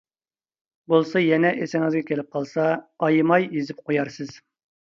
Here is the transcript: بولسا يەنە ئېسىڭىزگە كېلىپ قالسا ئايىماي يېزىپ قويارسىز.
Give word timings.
بولسا 0.93 1.21
يەنە 1.23 1.51
ئېسىڭىزگە 1.65 2.01
كېلىپ 2.07 2.31
قالسا 2.39 2.65
ئايىماي 3.09 3.49
يېزىپ 3.59 3.85
قويارسىز. 3.87 4.37